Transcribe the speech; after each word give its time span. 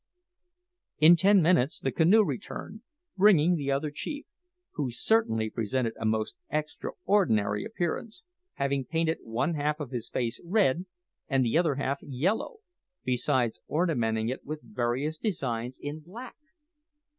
In 0.97 1.15
ten 1.15 1.43
minutes 1.43 1.79
the 1.79 1.91
canoe 1.91 2.23
returned, 2.23 2.81
bringing 3.17 3.55
the 3.55 3.69
other 3.71 3.91
chief, 3.91 4.25
who 4.71 4.89
certainly 4.89 5.51
presented 5.51 5.93
a 5.99 6.05
most 6.07 6.35
extraordinary 6.49 7.63
appearance, 7.63 8.23
having 8.53 8.83
painted 8.83 9.19
one 9.21 9.53
half 9.53 9.79
of 9.79 9.91
his 9.91 10.09
face 10.09 10.39
red 10.43 10.87
and 11.27 11.45
the 11.45 11.55
other 11.55 11.75
half 11.75 11.99
yellow, 12.01 12.61
besides 13.03 13.59
ornamenting 13.69 14.27
it 14.27 14.43
with 14.43 14.61
various 14.63 15.19
designs 15.19 15.77
in 15.79 15.99
black! 15.99 16.35